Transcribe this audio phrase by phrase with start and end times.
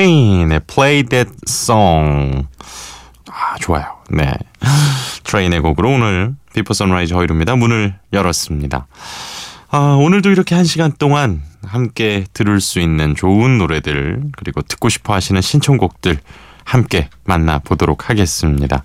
[0.00, 2.46] 트레인의 Play That Song
[3.30, 3.84] 아 좋아요.
[4.08, 4.32] 네
[5.24, 7.54] 트레인의 곡으로 오늘 비포 선라이즈 허일후입니다.
[7.56, 8.86] 문을 열었습니다.
[9.72, 15.12] 아, 오늘도 이렇게 한 시간 동안 함께 들을 수 있는 좋은 노래들 그리고 듣고 싶어
[15.12, 16.18] 하시는 신청곡들
[16.64, 18.82] 함께 만나보도록 하겠습니다.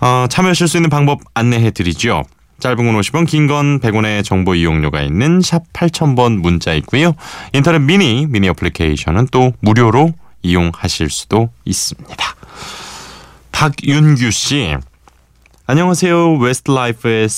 [0.00, 2.24] 어, 참여하실 수 있는 방법 안내해 드리죠.
[2.58, 7.12] 짧은 건 50원, 긴 건 100원의 정보 이용료가 있는 샵 8000번 문자 있고요.
[7.52, 10.12] 인터넷 미니, 미니 어플리케이션은 또 무료로
[10.42, 12.16] 이용하실 수도 있습니다.
[13.52, 14.74] 박윤규 씨.
[15.66, 16.34] 안녕하세요.
[16.38, 17.28] 웨스트라이프의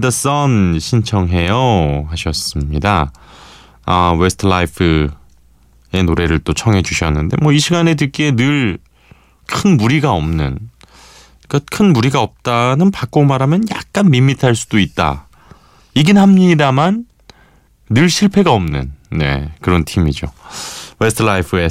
[0.00, 3.12] the Sun 신청해요 하셨습니다.
[3.86, 5.08] 아, 웨스트라이프의
[6.04, 8.78] 노래를 또 청해 주셨는데 뭐 이 시간에 듣기에 늘
[9.46, 10.58] 큰 무리가 없는
[11.54, 15.28] 그러니까 큰 무리가 없다는 바꿔 말하면 약간 밋밋할 수도 있다.
[15.94, 17.04] 이긴 합니다만
[17.88, 20.26] 늘 실패가 없는 네 그런 팀이죠.
[20.98, 21.70] 웨스트라이프의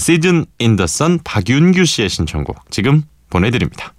[0.78, 3.94] the Sun 박윤규 씨의 신청곡 지금 보내드립니다.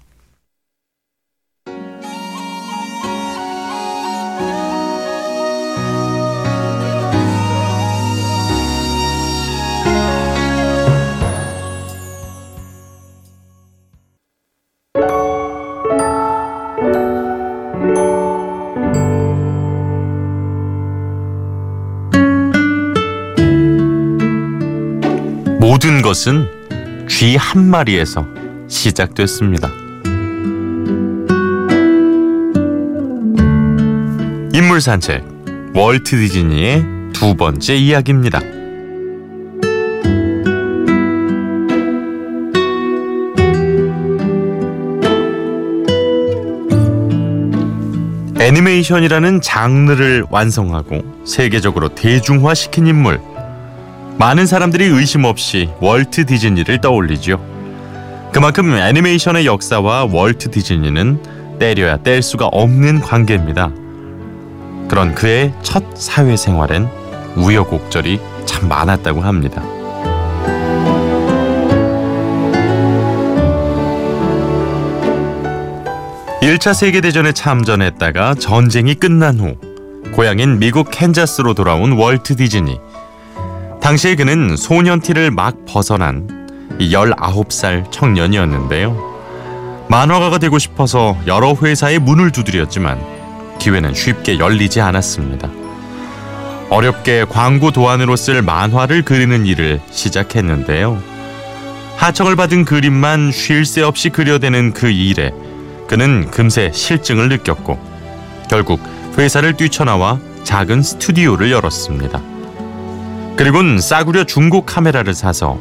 [25.75, 26.49] 모든 것은
[27.09, 28.25] 쥐 한 마리에서
[28.69, 29.69] 시작됐습니다.
[34.53, 35.25] 인물 산책
[35.75, 38.41] 월트 디즈니의 두 번째 이야기입니다.
[48.39, 53.34] 애니메이션이라는 장르를 완성하고 세계적으로 대중화시킨 인물.
[54.19, 57.41] 많은 사람들이 의심 없이 월트 디즈니를 떠올리죠.
[58.33, 63.71] 그만큼 애니메이션의 역사와 월트 디즈니는 때려야 뗄 수가 없는 관계입니다.
[64.89, 66.89] 그런 그의 첫 사회생활엔
[67.37, 69.63] 우여곡절이 참 많았다고 합니다.
[76.43, 79.55] 일차 세계대전에 참전했다가 전쟁이 끝난 후
[80.13, 82.79] 고향인 미국 캔자스로 돌아온 월트 디즈니.
[83.85, 86.27] 당시에 그는 소년티를 막 벗어난
[86.81, 89.85] 19살 청년이었는데요.
[89.91, 92.99] 만화가가 되고 싶어서 여러 회사의 문을 두드렸지만
[93.59, 95.51] 기회는 쉽게 열리지 않았습니다.
[96.71, 100.99] 어렵게 광고 도안으로 쓸 만화를 그리는 일을 시작했는데요.
[101.99, 105.31] 하청을 받은 그림만 쉴 새 없이 그려대는 그 일에
[105.89, 107.79] 그는 금세 실증을 느꼈고
[108.49, 108.81] 결국
[109.19, 112.34] 회사를 뛰쳐나와 작은 스튜디오를 열었습니다.
[113.37, 115.59] 그리곤 싸구려 중고 카메라를 사서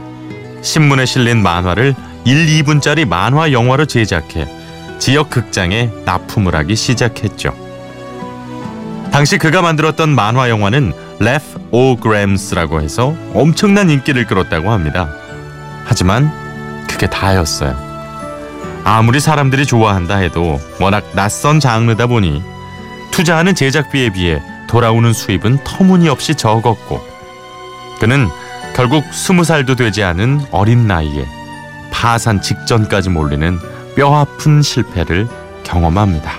[0.62, 4.48] 신문에 실린 만화를 1, 2분짜리 만화 영화로 제작해
[5.00, 7.54] 지역 극장에 납품을 하기 시작했죠.
[9.12, 10.94] 당시 그가 만들었던 만화 영화는
[11.72, 15.10] O Grams라고 해서 엄청난 인기를 끌었다고 합니다.
[15.86, 16.32] 하지만
[16.88, 17.76] 그게 다였어요.
[18.84, 22.44] 아무리 사람들이 좋아한다 해도 워낙 낯선 장르다 보니
[23.12, 27.13] 투자하는 제작비에 비해 돌아오는 수입은 터무니없이 적었고
[28.04, 28.28] 그는
[28.76, 31.26] 결국 스무 살도 되지 않은 어린 나이에
[31.90, 33.58] 파산 직전까지 몰리는
[33.96, 35.26] 뼈아픈 실패를
[35.64, 36.34] 경험합니다.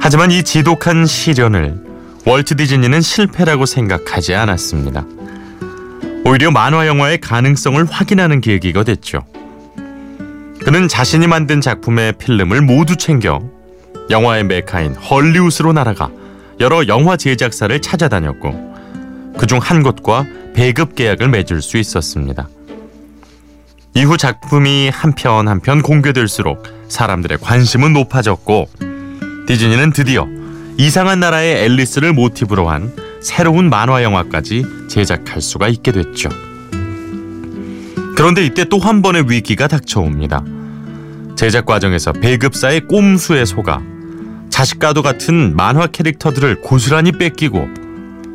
[0.00, 1.78] 하지만 이 지독한 시련을
[2.24, 5.04] 월트 디즈니는 실패라고 생각하지 않았습니다.
[6.24, 9.26] 오히려 만화 영화의 가능성을 확인하는 계기가 됐죠.
[10.64, 13.54] 그는 자신이 만든 작품의 필름을 모두 챙겨
[14.10, 16.10] 영화의 메카인 헐리우드로 날아가
[16.60, 20.24] 여러 영화 제작사를 찾아다녔고 그중 한 곳과
[20.54, 22.48] 배급 계약을 맺을 수 있었습니다.
[23.94, 28.68] 이후 작품이 한편 한편 공개될수록 사람들의 관심은 높아졌고
[29.46, 30.26] 디즈니는 드디어
[30.78, 36.28] 이상한 나라의 앨리스를 모티브로 한 새로운 만화 영화까지 제작할 수가 있게 됐죠.
[38.16, 40.44] 그런데 이때 또 한 번의 위기가 닥쳐옵니다.
[41.36, 43.82] 제작 과정에서 배급사의 꼼수에 속아
[44.56, 47.68] 자식과도 같은 만화 캐릭터들을 고스란히 뺏기고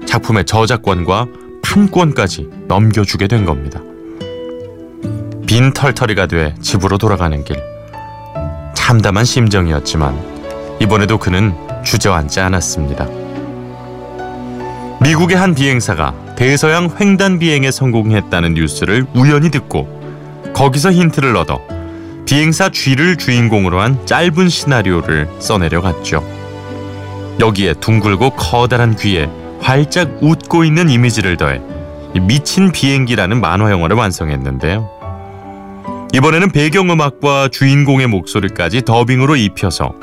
[0.05, 1.25] 작품의 저작권과
[1.63, 3.81] 판권까지 넘겨주게 된 겁니다.
[5.47, 7.57] 빈 털터리가 돼 집으로 돌아가는 길.
[8.75, 13.07] 참담한 심정이었지만 이번에도 그는 주저앉지 않았습니다.
[15.01, 19.87] 미국의 한 비행사가 대서양 횡단 비행에 성공했다는 뉴스를 우연히 듣고
[20.53, 21.70] 거기서 힌트를 얻어
[22.31, 26.23] 비행사 쥐를 주인공으로 한 짧은 시나리오를 써내려 갔죠.
[27.41, 29.29] 여기에 둥글고 커다란 귀에
[29.59, 31.59] 활짝 웃고 있는 이미지를 더해
[32.21, 34.89] 미친 비행기라는 만화 영화를 완성했는데요.
[36.13, 39.93] 이번에는 배경음악과 주인공의 목소리까지 더빙으로 입혀서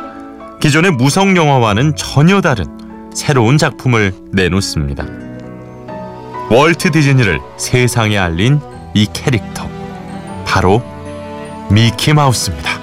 [0.61, 2.67] 기존의 무성 영화와는 전혀 다른
[3.15, 5.07] 새로운 작품을 내놓습니다.
[6.51, 8.61] 월트 디즈니를 세상에 알린
[8.93, 9.67] 이 캐릭터
[10.45, 10.83] 바로
[11.71, 12.79] 미키 마우스입니다.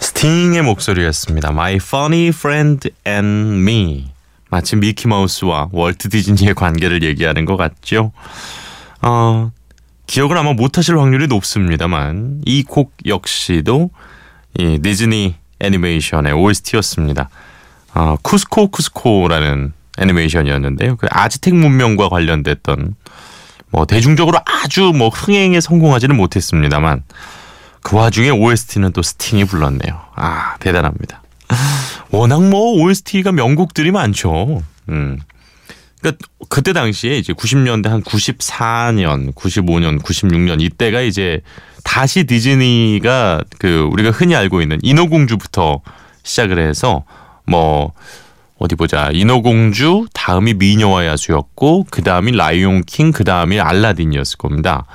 [0.00, 1.50] 스팅의 목소리였습니다.
[1.50, 4.13] My funny friend and me.
[4.54, 8.12] 마치 미키 마우스와 월트 디즈니의 관계를 얘기하는 것 같죠.
[9.02, 9.50] 어,
[10.06, 13.90] 기억을 아마 못하실 확률이 높습니다만 이 곡 역시도
[14.56, 17.30] 이 디즈니 애니메이션의 OST였습니다.
[17.96, 20.96] 어, 쿠스코 쿠스코라는 애니메이션이었는데요.
[20.98, 22.94] 그 아즈텍 문명과 관련됐던
[23.70, 27.02] 뭐 대중적으로 아주 뭐 흥행에 성공하지는 못했습니다만
[27.82, 30.00] 그 와중에 OST는 또 스팅이 불렀네요.
[30.14, 31.23] 아 대단합니다.
[32.10, 34.62] 워낙 뭐 OST가 명곡들이 많죠.
[34.88, 35.18] 음.
[36.00, 41.40] 그러니까 그때 당시에 이제 90년대 한 94년, 95년, 96년 이때가 이제
[41.82, 45.80] 다시 디즈니가 그 우리가 흔히 알고 있는 인어공주부터
[46.22, 47.04] 시작을 해서
[47.46, 47.92] 뭐
[48.58, 54.86] 어디 보자 인어공주 다음이 미녀와 야수였고 그 다음이 라이온 킹, 그 다음이 알라딘이었을 겁니다.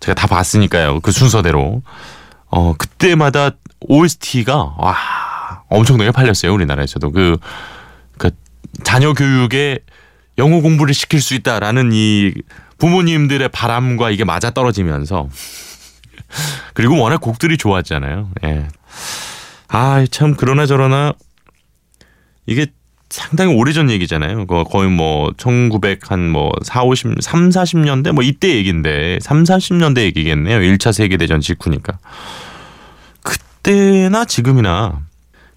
[0.00, 1.82] 제가 다 봤으니까요 그 순서대로
[2.48, 3.50] 어 그때마다
[3.80, 4.96] OST가 와
[5.70, 7.38] 엄청나게 팔렸어요 우리나라에서도 그,
[8.18, 8.30] 그
[8.84, 9.78] 자녀 교육에
[10.38, 12.32] 영어 공부를 시킬 수 있다라는 이
[12.78, 15.28] 부모님들의 바람과 이게 맞아 떨어지면서
[16.74, 18.30] 그리고 워낙 곡들이 좋았잖아요.
[18.44, 18.68] 예.
[19.68, 21.12] 아, 참 그러나 저러나
[22.46, 22.66] 이게
[23.10, 24.46] 상당히 오래전 얘기잖아요.
[24.46, 30.60] 거의 뭐 1900 한 뭐 4, 50, 3, 40년대 뭐 이때 얘기인데 3, 40년대 얘기겠네요.
[30.60, 31.98] 1차 세계 대전 직후니까.
[33.22, 35.00] 그때나 지금이나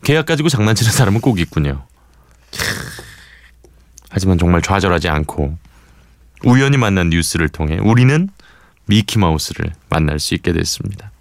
[0.03, 1.85] 계약 가지고 장난치는 사람은 꼭 있군요.
[4.09, 5.57] 하지만 정말 좌절하지 않고
[6.43, 8.29] 우연히 만난 뉴스를 통해 우리는
[8.85, 11.11] 미키마우스를 만날 수 있게 됐습니다.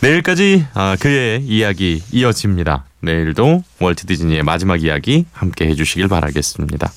[0.00, 2.84] 내일까지 아, 그의 이야기 이어집니다.
[3.00, 6.90] 내일도 월트 디즈니의 마지막 이야기 함께 해주시길 바라겠습니다.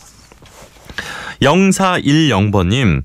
[1.41, 3.03] 0410번님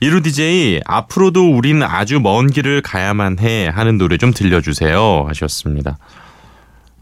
[0.00, 5.98] 이루 DJ 앞으로도 우린 아주 먼 길을 가야만 해 하는 노래 좀 들려주세요 하셨습니다.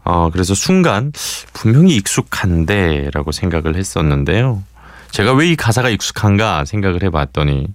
[0.05, 1.11] 어, 그래서 순간
[1.53, 4.63] 분명히 익숙한데라고 생각을 했었는데요.
[5.11, 7.67] 제가 왜 이 가사가 익숙한가 생각을 해봤더니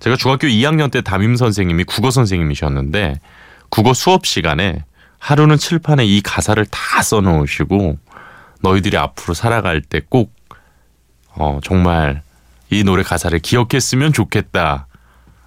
[0.00, 3.20] 제가 중학교 2학년 때 담임 선생님이 국어 선생님이셨는데
[3.68, 4.84] 국어 수업 시간에
[5.18, 7.98] 하루는 칠판에 이 가사를 다 써놓으시고
[8.60, 10.34] 너희들이 앞으로 살아갈 때꼭
[11.34, 12.22] 어, 정말
[12.70, 14.86] 이 노래 가사를 기억했으면 좋겠다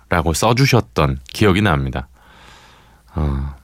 [0.09, 2.07] 라고 써주셨던 기억이 납니다.
[3.13, 3.55] 어,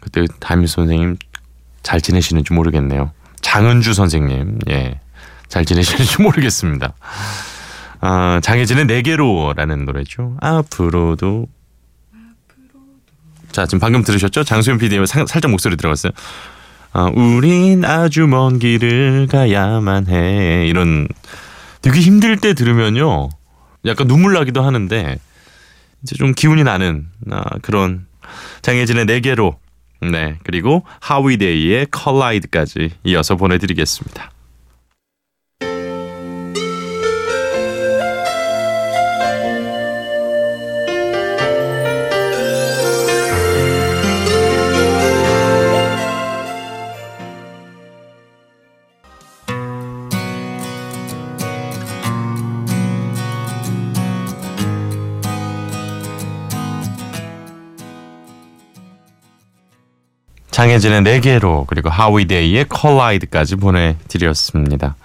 [0.00, 1.16] 그때 담임 선생님
[1.86, 3.12] 잘 지내시는지 모르겠네요.
[3.42, 4.98] 장은주 선생님, 예.
[5.46, 6.94] 잘 지내시는지 모르겠습니다.
[8.00, 10.36] 아, 장혜진의 네개로라는 노래죠.
[10.40, 11.46] 앞으로도.
[13.52, 14.42] 자, 지금 방금 들으셨죠?
[14.42, 16.10] 장수현 PD님 살짝 목소리 들어갔어요.
[16.92, 20.66] 아, 우린 아주 먼 길을 가야만 해.
[20.66, 21.06] 이런
[21.82, 23.28] 되게 힘들 때 들으면요.
[23.84, 25.20] 약간 눈물 나기도 하는데
[26.02, 28.06] 이제 좀 기운이 나는 아, 그런
[28.62, 29.56] 장혜진의 네개로
[30.00, 34.30] 네, 그리고 하위데이의 컬라이드까지 이어서 보내드리겠습니다.
[60.56, 64.96] 장혜진의 4개로 그리고 하위데이의 컬라이드까지 보내드렸습니다.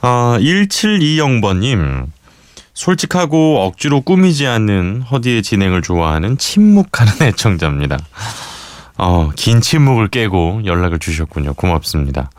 [0.00, 2.06] 어, 1720번님
[2.72, 7.98] 솔직하고 억지로 꾸미지 않는 허디의 진행을 좋아하는 침묵하는 애청자입니다.
[8.96, 11.54] 어, 긴 침묵을 깨고 연락을 주셨군요.
[11.54, 12.30] 고맙습니다.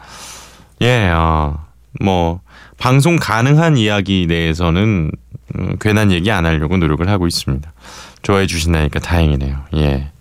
[0.79, 1.65] 예, 어,
[1.99, 2.39] 뭐
[2.77, 5.11] 방송 가능한 이야기 내에서는
[5.59, 7.73] 음, 괜한 얘기 안 하려고 노력을 하고 있습니다.
[8.21, 9.65] 좋아해 주신다니까 다행이네요.
[9.75, 10.11] 예.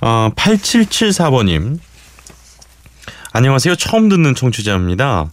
[0.00, 1.78] 어, 8774번님.
[3.32, 3.74] 안녕하세요.
[3.76, 5.28] 처음 듣는 청취자입니다.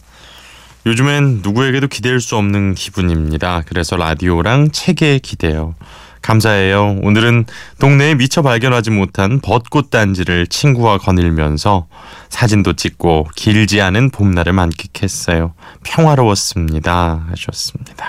[0.86, 3.62] 요즘엔 누구에게도 기댈 수 없는 기분입니다.
[3.66, 5.74] 그래서 라디오랑 책에 기대요.
[6.22, 6.98] 감사해요.
[7.02, 7.46] 오늘은
[7.78, 11.86] 동네에 미처 발견하지 못한 벚꽃 단지를 친구와 거닐면서
[12.28, 15.54] 사진도 찍고 길지 않은 봄날을 만끽했어요.
[15.84, 17.26] 평화로웠습니다.
[17.30, 18.06] 하셨습니다.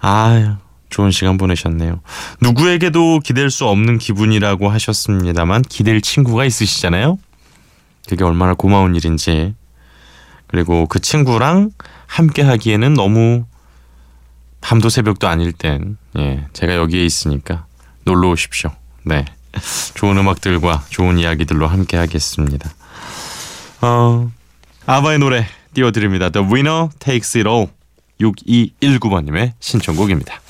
[0.00, 0.56] 아유,
[0.92, 2.00] 좋은 시간 보내셨네요.
[2.40, 7.18] 누구에게도 기댈 수 없는 기분이라고 하셨습니다만 기댈 친구가 있으시잖아요.
[8.08, 9.54] 그게 얼마나 고마운 일인지.
[10.46, 11.70] 그리고 그 친구랑
[12.06, 13.46] 함께 하기에는 너무
[14.60, 17.66] 밤도 새벽도 아닐 땐 예, 제가 여기에 있으니까
[18.04, 18.70] 놀러 오십시오.
[19.04, 19.24] 네.
[19.94, 22.70] 좋은 음악들과 좋은 이야기들로 함께 하겠습니다.
[23.80, 24.30] 어,
[24.86, 26.28] 아바의 노래 띄워드립니다.
[26.28, 27.68] The Winner Takes It All
[28.20, 30.41] 6219번님의 신청곡입니다.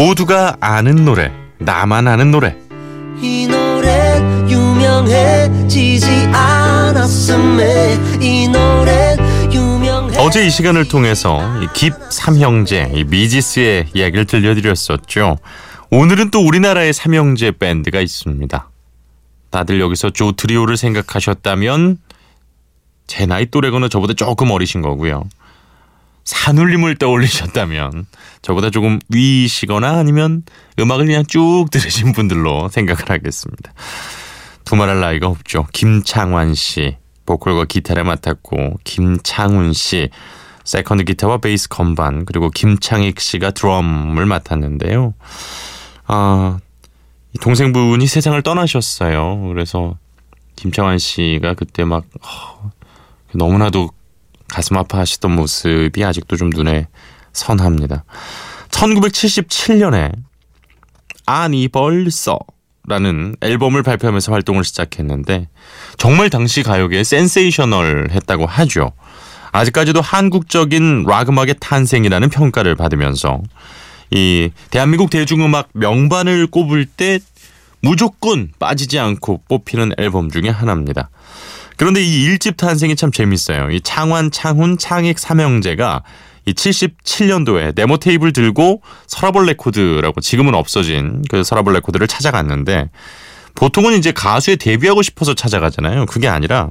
[0.00, 2.56] 모두가 아는 노래, 나만 아는 노래.
[3.20, 4.16] 이 노래
[4.48, 9.14] 유명해지지 않았음에 이 노래
[9.52, 15.36] 유명해 어제 이 시간을 통해서 이깁 삼형제 이 미지스의 이야기를 들려드렸었죠.
[15.90, 18.70] 오늘은 또 우리나라의 삼형제 밴드가 있습니다.
[19.50, 21.98] 다들 여기서 조 트리오를 생각하셨다면
[23.06, 25.24] 제 나이 또래거나 저보다 조금 어리신 거고요.
[26.24, 28.06] 산울림을 떠올리셨다면
[28.42, 30.42] 저보다 조금 위시거나 아니면
[30.78, 33.72] 음악을 그냥 쭉 들으신 분들로 생각을 하겠습니다.
[34.64, 35.66] 두말할 나위가 없죠.
[35.72, 36.96] 김창완 씨
[37.26, 40.10] 보컬과 기타를 맡았고 김창훈 씨
[40.64, 45.14] 세컨드 기타와 베이스 건반 그리고 김창익 씨가 드럼을 맡았는데요.
[46.06, 46.58] 아,
[47.32, 49.48] 이 동생분이 세상을 떠나셨어요.
[49.48, 49.96] 그래서
[50.56, 52.70] 김창완 씨가 그때 막 어,
[53.32, 53.90] 너무나도
[54.52, 56.88] 가슴 아파하시던 모습이 아직도 좀 눈에
[57.32, 58.04] 선합니다.
[58.70, 60.12] 1977년에
[61.26, 65.48] 아니 벌써라는 앨범을 발표하면서 활동을 시작했는데
[65.96, 68.92] 정말 당시 가요계에 센세이셔널 했다고 하죠.
[69.52, 73.40] 아직까지도 한국적인 락 음악의 탄생이라는 평가를 받으면서
[74.10, 77.20] 이 대한민국 대중음악 명반을 꼽을 때
[77.80, 81.10] 무조건 빠지지 않고 뽑히는 앨범 중에 하나입니다.
[81.80, 83.70] 그런데 이 일집 탄생이 참 재밌어요.
[83.70, 86.02] 이 창완, 창훈, 창익 삼형제가
[86.44, 92.90] 이 77년도에 데모 테이프 들고 서라벌 레코드라고 지금은 없어진 그 서라벌 레코드를 찾아갔는데
[93.54, 96.04] 보통은 이제 가수에 데뷔하고 싶어서 찾아가잖아요.
[96.04, 96.68] 그게 아니라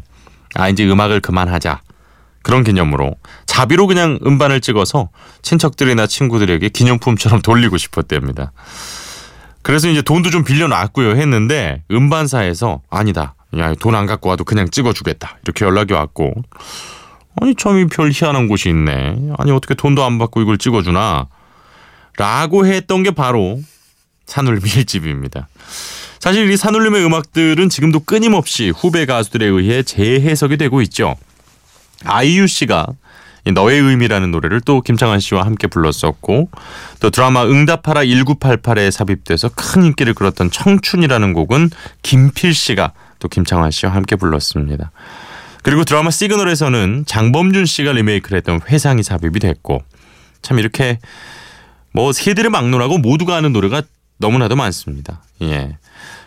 [0.53, 1.81] 아 이제 음악을 그만하자
[2.43, 3.15] 그런 개념으로
[3.47, 5.09] 자비로 그냥 음반을 찍어서
[5.41, 8.51] 친척들이나 친구들에게 기념품처럼 돌리고 싶었답니다.
[9.63, 13.33] 그래서 이제 돈도 좀 빌려놨고요 했는데 음반사에서 아니다.
[13.57, 15.37] 야, 돈 안 갖고 와도 그냥 찍어주겠다.
[15.43, 16.33] 이렇게 연락이 왔고.
[17.41, 19.15] 아니, 참, 별 희한한 곳이 있네.
[19.37, 21.27] 아니, 어떻게 돈도 안 받고 이걸 찍어주나?
[22.17, 23.59] 라고 했던 게 바로
[24.25, 25.45] 산울림 1집입니다.
[26.19, 31.15] 사실 이 산울림의 음악들은 지금도 끊임없이 후배 가수들에 의해 재해석이 되고 있죠.
[32.03, 32.87] 아이유 씨가
[33.45, 36.49] 이 너의 의미라는 노래를 또 김창완 씨와 함께 불렀었고
[36.99, 41.69] 또 드라마 응답하라 1988에 삽입돼서 큰 인기를 끌었던 청춘이라는 곡은
[42.03, 44.91] 김필 씨가 또 김창완 씨와 함께 불렀습니다.
[45.61, 49.83] 그리고 드라마 시그널에서는 장범준 씨가 리메이크를 했던 회상이 삽입이 됐고
[50.41, 50.99] 참 이렇게
[51.93, 53.81] 뭐 세대를 막론하고 모두가 아는 노래가
[54.17, 55.23] 너무나도 많습니다.
[55.41, 55.77] 예.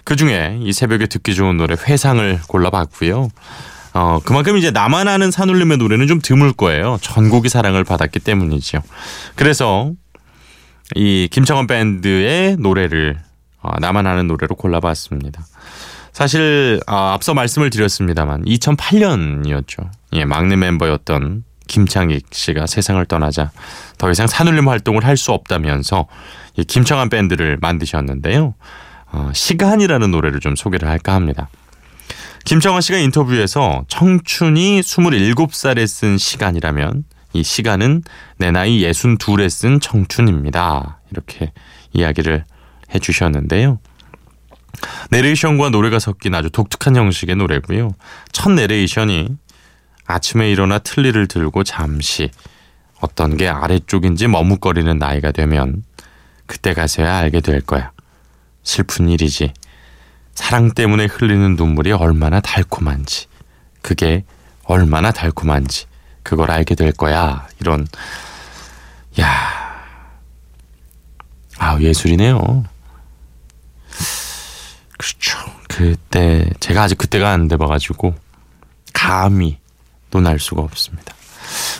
[0.04, 3.28] 그 중에 이 새벽에 듣기 좋은 노래 회상을 골라봤고요.
[3.94, 6.98] 어, 그만큼 이제 나만 아는 산울림의 노래는 좀 드물 거예요.
[7.02, 8.82] 전곡이 사랑을 받았기 때문이죠.
[9.36, 9.92] 그래서
[10.94, 13.18] 이 김창원 밴드의 노래를
[13.60, 15.44] 어, 나만 아는 노래로 골라봤습니다.
[16.12, 19.88] 사실 아, 앞서 말씀을 드렸습니다만 2008년이었죠.
[20.12, 23.50] 예, 막내 멤버였던 김창익 씨가 세상을 떠나자
[23.96, 26.06] 더 이상 산울림 활동을 할 수 없다면서
[26.56, 28.54] 이 김창완 밴드를 만드셨는데요.
[29.12, 31.48] 어, 시간이라는 노래를 좀 소개를 할까 합니다.
[32.44, 37.04] 김창완 씨가 인터뷰에서 청춘이 27살에 쓴 시간이라면
[37.34, 38.02] 이 시간은
[38.36, 41.00] 내 나이 62에 쓴 청춘입니다.
[41.10, 41.52] 이렇게
[41.92, 42.44] 이야기를
[42.94, 43.78] 해주셨는데요.
[45.10, 47.90] 내레이션과 노래가 섞인 아주 독특한 형식의 노래고요.
[48.32, 49.28] 첫 내레이션이
[50.06, 52.30] 아침에 일어나 틀니를 들고 잠시
[53.00, 55.84] 어떤 게 아래쪽인지 머뭇거리는 나이가 되면
[56.46, 57.92] 그때 가서야 알게 될 거야.
[58.62, 59.52] 슬픈 일이지.
[60.34, 63.26] 사랑 때문에 흘리는 눈물이 얼마나 달콤한지.
[63.80, 64.24] 그게
[64.64, 65.86] 얼마나 달콤한지.
[66.22, 67.48] 그걸 알게 될 거야.
[67.60, 67.86] 이런,
[69.20, 69.26] 야
[71.58, 72.64] 아, 예술이네요.
[75.02, 75.38] 그렇죠.
[75.68, 78.14] 그때, 제가 아직 그때가 안 돼봐가지고,
[78.92, 79.58] 감히
[80.10, 81.12] 논할 수가 없습니다.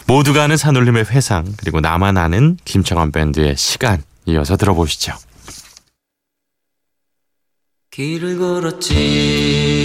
[0.09, 5.15] 모두가 아는 산울림의 회상, 그리고 나만 아는 김창완 밴드의 시간, 이어서 들어보시죠.
[7.93, 9.85] 길을 걸었지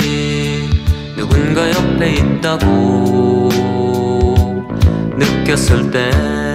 [1.16, 3.50] 누군가 옆에 있다고
[5.16, 6.47] 느꼈을 때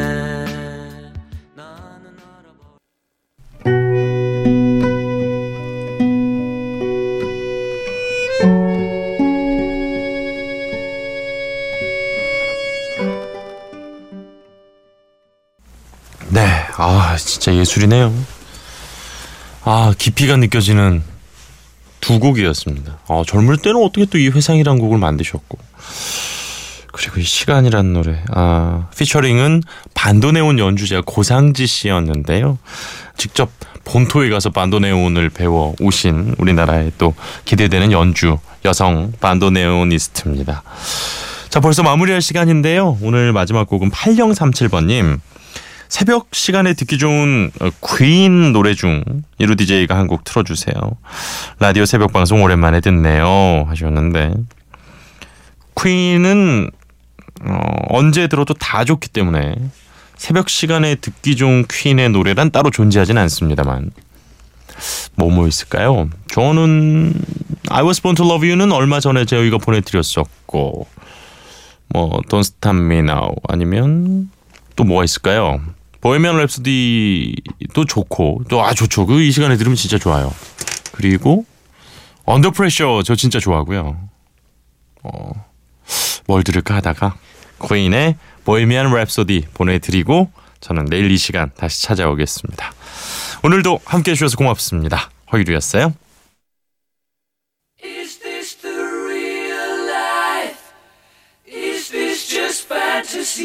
[16.85, 18.13] 아, 진짜 예술이네요.
[19.65, 21.03] 아, 깊이가 느껴지는
[22.01, 22.99] 두 곡이었습니다.
[23.07, 25.59] 아, 젊을 때는 어떻게 또 이 회상이란 곡을 만드셨고.
[26.93, 28.21] 그리고 이 시간이란 노래.
[28.33, 29.63] 아, 피처링은
[29.95, 32.59] 반도네온 연주자 고상지 씨였는데요.
[33.17, 33.51] 직접
[33.85, 40.63] 본토에 가서 반도네온을 배워 오신 우리나라의 또 기대되는 연주 여성 반도네오니스트입니다.
[41.49, 42.99] 자, 벌써 마무리할 시간인데요.
[43.03, 45.21] 오늘 마지막 곡은 8037번님.
[45.97, 47.69] 새벽 시간에 듣기 좋은 어,
[47.99, 49.05] 퀸 노래 중
[49.37, 50.75] 이루 DJ가 한 곡 틀어주세요.
[51.59, 54.33] 라디오 새벽 방송 오랜만에 듣네요 하셨는데
[55.79, 56.71] 퀸은
[57.45, 59.55] 어, 언제 들어도 다 좋기 때문에
[60.17, 63.91] 새벽 시간에 듣기 좋은 퀸의 노래란 따로 존재하진 않습니다만
[65.17, 66.09] 뭐뭐 있을까요?
[66.29, 67.13] 저는
[67.69, 70.87] I Was Born to Love You는 얼마 전에 저희가 보내드렸었고
[71.89, 74.31] 뭐 Don't Stop Me Now 아니면
[74.75, 75.61] 또 뭐가 있을까요?
[76.03, 79.07] 보헤미안 랩소디도 좋고 또 아 좋죠.
[79.07, 80.35] 그 이 시간에 들으면 진짜 좋아요.
[80.93, 81.47] 그리고
[82.25, 83.99] 언더 프레셔 저 진짜 좋아하고요.
[85.05, 85.31] 어,
[86.27, 87.17] 뭘 들을까 하다가
[87.69, 92.73] 퀸의 보헤미안 랩소디 보내드리고 저는 내일 이 시간 다시 찾아오겠습니다.
[93.45, 95.11] 오늘도 함께 해 주셔서 고맙습니다.
[95.33, 95.95] 허유리였어요.
[103.15, 103.43] Is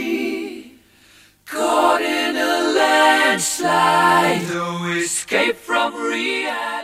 [1.49, 6.76] Caught in a landslide, no escape from reality.